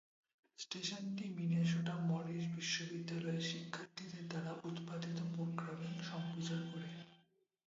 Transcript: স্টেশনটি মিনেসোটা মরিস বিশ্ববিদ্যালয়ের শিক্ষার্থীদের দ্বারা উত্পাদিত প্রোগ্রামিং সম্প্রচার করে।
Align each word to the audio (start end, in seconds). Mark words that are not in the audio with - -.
স্টেশনটি 0.59 1.25
মিনেসোটা 1.37 1.93
মরিস 2.09 2.43
বিশ্ববিদ্যালয়ের 2.55 3.43
শিক্ষার্থীদের 3.51 4.23
দ্বারা 4.27 4.51
উত্পাদিত 4.69 5.17
প্রোগ্রামিং 5.33 5.93
সম্প্রচার 6.09 6.59
করে। 6.69 6.89